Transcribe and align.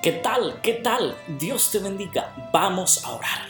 ¿Qué 0.00 0.12
tal? 0.12 0.60
¿Qué 0.62 0.74
tal? 0.74 1.16
Dios 1.40 1.72
te 1.72 1.80
bendiga. 1.80 2.50
Vamos 2.52 3.04
a 3.04 3.14
orar. 3.14 3.48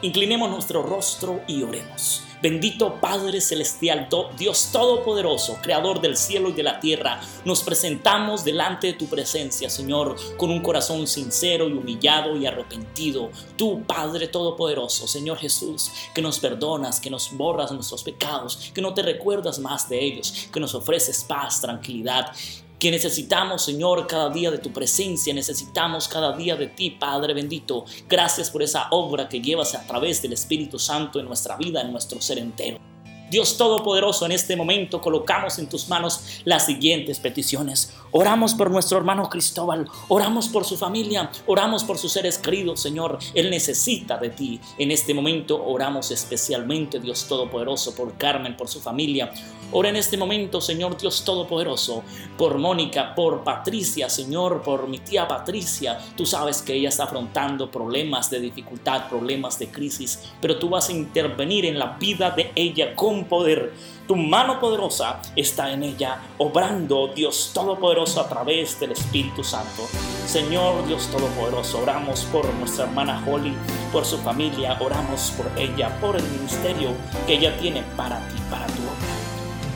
Inclinemos 0.00 0.48
nuestro 0.48 0.82
rostro 0.82 1.42
y 1.46 1.62
oremos. 1.62 2.22
Bendito 2.40 2.94
Padre 3.00 3.42
Celestial, 3.42 4.08
Dios 4.38 4.70
Todopoderoso, 4.72 5.58
Creador 5.60 6.00
del 6.00 6.16
cielo 6.16 6.48
y 6.48 6.52
de 6.52 6.62
la 6.62 6.80
tierra, 6.80 7.20
nos 7.44 7.62
presentamos 7.62 8.44
delante 8.44 8.86
de 8.86 8.92
tu 8.94 9.08
presencia, 9.08 9.68
Señor, 9.68 10.16
con 10.38 10.50
un 10.50 10.62
corazón 10.62 11.06
sincero 11.06 11.68
y 11.68 11.72
humillado 11.72 12.34
y 12.36 12.46
arrepentido. 12.46 13.30
Tú, 13.56 13.82
Padre 13.82 14.28
Todopoderoso, 14.28 15.06
Señor 15.06 15.36
Jesús, 15.36 15.90
que 16.14 16.22
nos 16.22 16.38
perdonas, 16.38 16.98
que 16.98 17.10
nos 17.10 17.36
borras 17.36 17.72
nuestros 17.72 18.04
pecados, 18.04 18.70
que 18.72 18.80
no 18.80 18.94
te 18.94 19.02
recuerdas 19.02 19.58
más 19.58 19.88
de 19.88 20.02
ellos, 20.02 20.48
que 20.50 20.60
nos 20.60 20.74
ofreces 20.74 21.24
paz, 21.24 21.60
tranquilidad 21.60 22.32
que 22.78 22.90
necesitamos, 22.90 23.62
Señor, 23.62 24.06
cada 24.06 24.30
día 24.30 24.50
de 24.50 24.58
tu 24.58 24.72
presencia, 24.72 25.34
necesitamos 25.34 26.08
cada 26.08 26.36
día 26.36 26.56
de 26.56 26.68
ti, 26.68 26.90
Padre 26.90 27.34
bendito. 27.34 27.84
Gracias 28.08 28.50
por 28.50 28.62
esa 28.62 28.88
obra 28.90 29.28
que 29.28 29.40
llevas 29.40 29.74
a 29.74 29.86
través 29.86 30.22
del 30.22 30.32
Espíritu 30.32 30.78
Santo 30.78 31.18
en 31.18 31.26
nuestra 31.26 31.56
vida, 31.56 31.80
en 31.80 31.90
nuestro 31.90 32.20
ser 32.20 32.38
entero. 32.38 32.87
Dios 33.30 33.58
Todopoderoso, 33.58 34.24
en 34.24 34.32
este 34.32 34.56
momento 34.56 35.00
colocamos 35.00 35.58
en 35.58 35.68
tus 35.68 35.88
manos 35.88 36.40
las 36.44 36.64
siguientes 36.64 37.18
peticiones. 37.18 37.92
Oramos 38.10 38.54
por 38.54 38.70
nuestro 38.70 38.96
hermano 38.96 39.28
Cristóbal, 39.28 39.86
oramos 40.08 40.48
por 40.48 40.64
su 40.64 40.78
familia, 40.78 41.30
oramos 41.46 41.84
por 41.84 41.98
sus 41.98 42.12
seres 42.12 42.38
queridos, 42.38 42.80
Señor. 42.80 43.18
Él 43.34 43.50
necesita 43.50 44.16
de 44.16 44.30
ti. 44.30 44.60
En 44.78 44.90
este 44.90 45.12
momento 45.12 45.62
oramos 45.62 46.10
especialmente, 46.10 47.00
Dios 47.00 47.26
Todopoderoso, 47.28 47.94
por 47.94 48.16
Carmen, 48.16 48.56
por 48.56 48.68
su 48.68 48.80
familia. 48.80 49.30
Ora 49.70 49.90
en 49.90 49.96
este 49.96 50.16
momento, 50.16 50.62
Señor 50.62 50.96
Dios 50.96 51.22
Todopoderoso, 51.24 52.02
por 52.38 52.56
Mónica, 52.56 53.14
por 53.14 53.44
Patricia, 53.44 54.08
Señor, 54.08 54.62
por 54.62 54.88
mi 54.88 54.98
tía 54.98 55.28
Patricia. 55.28 55.98
Tú 56.16 56.24
sabes 56.24 56.62
que 56.62 56.72
ella 56.72 56.88
está 56.88 57.04
afrontando 57.04 57.70
problemas 57.70 58.30
de 58.30 58.40
dificultad, 58.40 59.10
problemas 59.10 59.58
de 59.58 59.68
crisis, 59.68 60.20
pero 60.40 60.58
tú 60.58 60.70
vas 60.70 60.88
a 60.88 60.92
intervenir 60.92 61.66
en 61.66 61.78
la 61.78 61.98
vida 61.98 62.30
de 62.30 62.50
ella 62.54 62.94
con 62.94 63.17
poder. 63.24 63.72
Tu 64.06 64.16
mano 64.16 64.58
poderosa 64.58 65.20
está 65.36 65.70
en 65.70 65.82
ella, 65.82 66.20
obrando 66.38 67.08
Dios 67.08 67.50
Todopoderoso 67.52 68.20
a 68.20 68.28
través 68.28 68.80
del 68.80 68.92
Espíritu 68.92 69.44
Santo. 69.44 69.82
Señor 70.26 70.86
Dios 70.86 71.08
Todopoderoso, 71.08 71.82
oramos 71.82 72.24
por 72.24 72.52
nuestra 72.54 72.84
hermana 72.84 73.22
Holly, 73.26 73.54
por 73.92 74.04
su 74.04 74.18
familia, 74.18 74.78
oramos 74.80 75.32
por 75.36 75.46
ella, 75.58 75.98
por 76.00 76.16
el 76.16 76.22
ministerio 76.22 76.90
que 77.26 77.34
ella 77.34 77.56
tiene 77.58 77.82
para 77.96 78.18
ti, 78.28 78.36
para 78.50 78.66
tu 78.66 78.82
obra. 78.82 79.18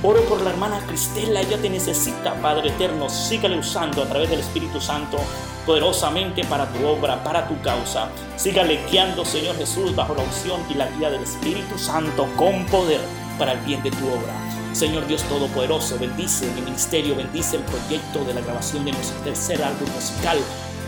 Oro 0.05 0.21
por 0.25 0.41
la 0.43 0.51
hermana 0.51 0.85
Cristela, 0.87 1.43
ella 1.43 1.61
te 1.61 1.71
necesita, 1.71 2.35
Padre 2.43 2.71
eterno. 2.71 3.09
Sígale 3.09 3.59
usando 3.59 4.03
a 4.03 4.07
través 4.07 4.31
del 4.31 4.41
Espíritu 4.41 4.81
Santo 4.81 5.19
poderosamente 5.65 6.45
para 6.45 6.67
tu 6.73 6.85
obra, 6.87 7.23
para 7.23 7.47
tu 7.47 7.61
causa. 7.63 8.09
Sígale 8.37 8.81
guiando, 8.91 9.25
Señor 9.25 9.57
Jesús, 9.57 9.95
bajo 9.95 10.15
la 10.15 10.23
unción 10.23 10.61
y 10.69 10.75
la 10.75 10.89
guía 10.89 11.11
del 11.11 11.23
Espíritu 11.23 11.79
Santo 11.79 12.27
con 12.37 12.67
poder 12.67 13.01
para 13.39 13.53
el 13.53 13.61
bien 13.61 13.83
de 13.83 13.91
tu 13.91 14.07
obra. 14.09 14.35
Señor 14.73 15.07
Dios 15.07 15.23
Todopoderoso, 15.25 15.99
bendice 15.99 16.51
mi 16.55 16.63
ministerio, 16.63 17.15
bendice 17.15 17.57
el 17.57 17.63
proyecto 17.63 18.25
de 18.25 18.35
la 18.35 18.41
grabación 18.41 18.85
de 18.85 18.93
nuestro 18.93 19.19
tercer 19.21 19.63
álbum 19.63 19.89
musical 19.95 20.39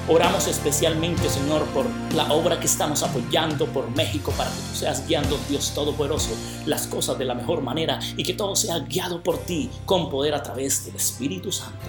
Oramos 0.06 0.48
especialmente, 0.48 1.30
Señor, 1.30 1.64
por 1.68 1.86
la 2.14 2.30
obra 2.30 2.60
que 2.60 2.66
estamos 2.66 3.02
apoyando 3.02 3.66
por 3.66 3.88
México 3.92 4.34
para 4.36 4.50
que 4.50 4.56
tú 4.56 4.76
seas 4.76 5.08
guiando, 5.08 5.38
Dios 5.48 5.72
Todopoderoso, 5.74 6.28
las 6.66 6.86
cosas 6.86 7.18
de 7.18 7.24
la 7.24 7.34
mejor 7.34 7.62
manera 7.62 7.98
y 8.14 8.22
que 8.22 8.34
todo 8.34 8.54
sea 8.54 8.80
guiado 8.80 9.22
por 9.22 9.38
ti 9.38 9.70
con 9.86 10.10
poder 10.10 10.34
a 10.34 10.42
través 10.42 10.84
del 10.84 10.96
Espíritu 10.96 11.50
Santo. 11.50 11.86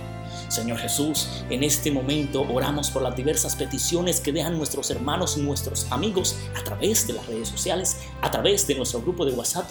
Señor 0.47 0.77
Jesús, 0.77 1.27
en 1.49 1.63
este 1.63 1.91
momento 1.91 2.45
oramos 2.53 2.89
por 2.89 3.01
las 3.01 3.17
diversas 3.17 3.57
peticiones 3.57 4.21
que 4.21 4.31
dejan 4.31 4.57
nuestros 4.57 4.89
hermanos 4.91 5.35
y 5.37 5.41
nuestros 5.41 5.91
amigos 5.91 6.37
a 6.57 6.63
través 6.63 7.07
de 7.07 7.13
las 7.13 7.25
redes 7.27 7.49
sociales, 7.49 7.97
a 8.21 8.31
través 8.31 8.65
de 8.65 8.75
nuestro 8.75 9.01
grupo 9.01 9.25
de 9.25 9.33
WhatsApp 9.33 9.65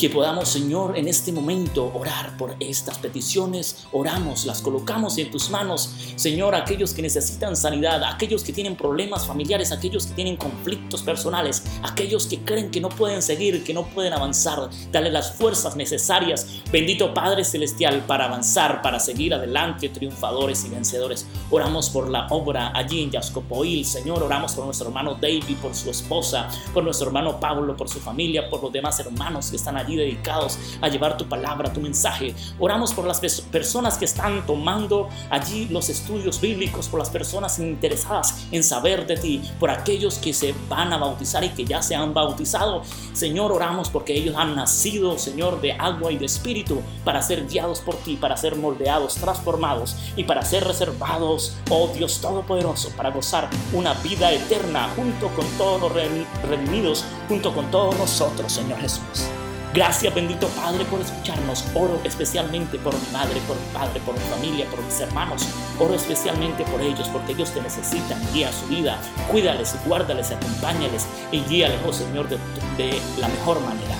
que 0.00 0.08
podamos, 0.08 0.48
Señor, 0.48 0.96
en 0.96 1.08
este 1.08 1.30
momento 1.30 1.92
orar 1.94 2.34
por 2.38 2.56
estas 2.58 2.96
peticiones. 2.96 3.84
Oramos, 3.92 4.46
las 4.46 4.62
colocamos 4.62 5.18
en 5.18 5.30
tus 5.30 5.50
manos, 5.50 5.94
Señor, 6.16 6.54
aquellos 6.54 6.94
que 6.94 7.02
necesitan 7.02 7.54
sanidad, 7.54 8.02
aquellos 8.04 8.42
que 8.42 8.54
tienen 8.54 8.76
problemas 8.76 9.26
familiares, 9.26 9.72
aquellos 9.72 10.06
que 10.06 10.14
tienen 10.14 10.38
conflictos 10.38 11.02
personales, 11.02 11.64
aquellos 11.82 12.26
que 12.26 12.38
creen 12.38 12.70
que 12.70 12.80
no 12.80 12.88
pueden 12.88 13.20
seguir, 13.20 13.62
que 13.62 13.74
no 13.74 13.84
pueden 13.88 14.14
avanzar. 14.14 14.70
Dale 14.90 15.10
las 15.10 15.32
fuerzas 15.32 15.76
necesarias, 15.76 16.46
bendito 16.72 17.12
Padre 17.12 17.44
Celestial, 17.44 18.02
para 18.06 18.24
avanzar, 18.24 18.80
para 18.80 19.00
seguir 19.00 19.34
adelante, 19.34 19.90
triunfadores 19.90 20.64
y 20.64 20.70
vencedores. 20.70 21.26
Oramos 21.50 21.90
por 21.90 22.08
la 22.08 22.26
obra 22.28 22.72
allí 22.74 23.02
en 23.02 23.10
Yascopoil, 23.10 23.84
Señor. 23.84 24.22
Oramos 24.22 24.54
por 24.54 24.64
nuestro 24.64 24.88
hermano 24.88 25.18
David, 25.20 25.58
por 25.60 25.74
su 25.74 25.90
esposa, 25.90 26.48
por 26.72 26.84
nuestro 26.84 27.08
hermano 27.08 27.38
Pablo, 27.38 27.76
por 27.76 27.90
su 27.90 28.00
familia, 28.00 28.48
por 28.48 28.62
los 28.62 28.72
demás 28.72 28.98
hermanos 28.98 29.50
que 29.50 29.56
están 29.56 29.76
dedicados 29.96 30.58
a 30.80 30.88
llevar 30.88 31.16
tu 31.16 31.28
palabra, 31.28 31.72
tu 31.72 31.80
mensaje. 31.80 32.34
Oramos 32.58 32.92
por 32.92 33.06
las 33.06 33.20
personas 33.20 33.98
que 33.98 34.04
están 34.04 34.46
tomando 34.46 35.08
allí 35.30 35.66
los 35.66 35.88
estudios 35.88 36.40
bíblicos, 36.40 36.88
por 36.88 36.98
las 37.00 37.10
personas 37.10 37.58
interesadas 37.58 38.46
en 38.50 38.62
saber 38.64 39.06
de 39.06 39.16
ti, 39.16 39.42
por 39.58 39.70
aquellos 39.70 40.18
que 40.18 40.32
se 40.32 40.54
van 40.68 40.92
a 40.92 40.98
bautizar 40.98 41.44
y 41.44 41.50
que 41.50 41.64
ya 41.64 41.82
se 41.82 41.94
han 41.94 42.14
bautizado. 42.14 42.82
Señor, 43.12 43.52
oramos 43.52 43.88
porque 43.88 44.14
ellos 44.14 44.36
han 44.36 44.56
nacido, 44.56 45.18
Señor, 45.18 45.60
de 45.60 45.72
agua 45.72 46.12
y 46.12 46.18
de 46.18 46.26
espíritu 46.26 46.80
para 47.04 47.22
ser 47.22 47.46
guiados 47.46 47.80
por 47.80 47.96
ti, 47.96 48.16
para 48.16 48.36
ser 48.36 48.56
moldeados, 48.56 49.14
transformados 49.14 49.96
y 50.16 50.24
para 50.24 50.44
ser 50.44 50.64
reservados, 50.64 51.56
oh 51.70 51.88
Dios 51.88 52.20
Todopoderoso, 52.20 52.90
para 52.96 53.10
gozar 53.10 53.48
una 53.72 53.94
vida 53.94 54.32
eterna 54.32 54.88
junto 54.96 55.28
con 55.28 55.46
todos 55.58 55.80
los 55.80 55.92
redimidos, 55.92 57.04
junto 57.28 57.54
con 57.54 57.70
todos 57.70 57.96
nosotros, 57.98 58.52
Señor 58.52 58.78
Jesús. 58.80 59.30
Gracias 59.72 60.12
bendito 60.12 60.48
Padre 60.48 60.84
por 60.84 61.00
escucharnos. 61.00 61.64
Oro 61.74 62.00
especialmente 62.02 62.76
por 62.78 62.92
mi 62.92 63.12
madre, 63.12 63.40
por 63.46 63.56
mi 63.56 63.66
padre, 63.72 64.00
por 64.00 64.14
mi 64.14 64.24
familia, 64.28 64.66
por 64.66 64.82
mis 64.82 64.98
hermanos. 64.98 65.46
Oro 65.78 65.94
especialmente 65.94 66.64
por 66.64 66.80
ellos 66.80 67.08
porque 67.08 67.32
ellos 67.32 67.52
te 67.52 67.62
necesitan. 67.62 68.20
Guía 68.32 68.50
su 68.52 68.66
vida, 68.66 68.98
cuídales, 69.30 69.76
guárdales, 69.86 70.32
acompáñales 70.32 71.06
y 71.30 71.40
guíales, 71.42 71.78
oh 71.86 71.92
Señor, 71.92 72.28
de, 72.28 72.36
de 72.76 73.00
la 73.18 73.28
mejor 73.28 73.60
manera. 73.60 73.94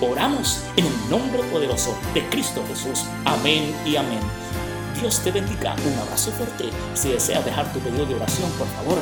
Oramos 0.00 0.62
en 0.76 0.86
el 0.86 1.10
nombre 1.10 1.42
poderoso 1.44 1.96
de 2.12 2.28
Cristo 2.28 2.62
Jesús. 2.66 3.04
Amén 3.24 3.74
y 3.86 3.94
amén. 3.94 4.20
Dios 5.00 5.20
te 5.20 5.30
bendiga. 5.30 5.76
Un 5.86 5.98
abrazo 6.00 6.32
fuerte. 6.32 6.70
Si 6.94 7.10
deseas 7.10 7.44
dejar 7.44 7.72
tu 7.72 7.78
pedido 7.78 8.06
de 8.06 8.14
oración, 8.16 8.50
por 8.58 8.66
favor, 8.68 8.98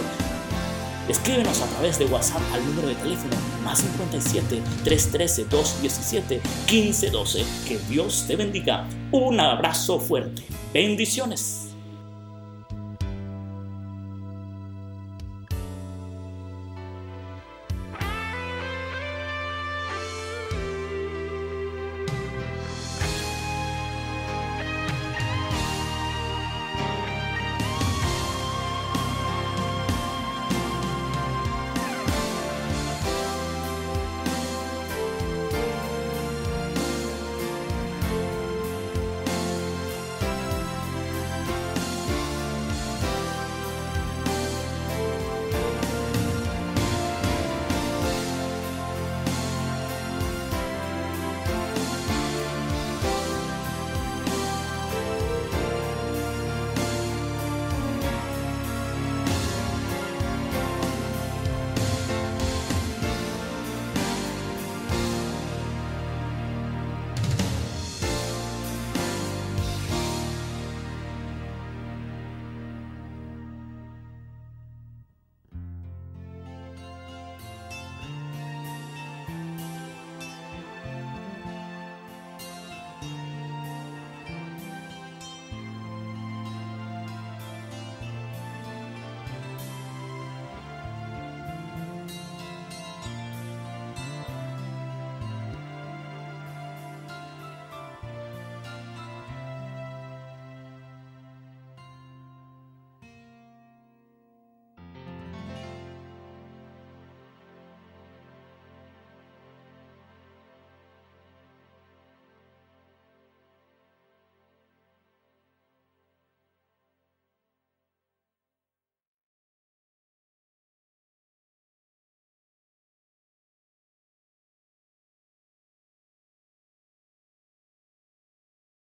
Escríbenos 1.09 1.60
a 1.60 1.66
través 1.66 1.98
de 1.98 2.06
WhatsApp 2.06 2.41
al 2.53 2.65
número 2.65 2.88
de 2.88 2.94
teléfono 2.94 3.37
más 3.62 3.81
57 3.81 4.62
313 4.84 5.44
217 5.44 6.41
1512. 6.70 7.44
Que 7.69 7.78
Dios 7.91 8.25
te 8.26 8.37
bendiga. 8.37 8.87
Un 9.12 9.38
abrazo 9.41 10.00
fuerte. 10.00 10.42
Bendiciones. 10.72 11.64